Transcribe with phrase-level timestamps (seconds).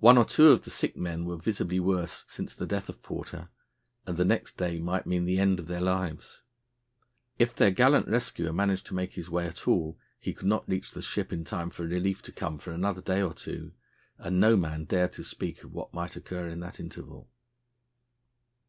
[0.00, 3.50] One or two of the sick men were visibly worse since the death of Porter,
[4.04, 6.42] and the next day might mean the end of their lives.
[7.38, 10.90] If their gallant rescuer managed to make his way at all, he could not reach
[10.90, 13.70] the ship in time for relief to come for another day or two,
[14.18, 17.30] and no man dared to speak of what might occur in that interval.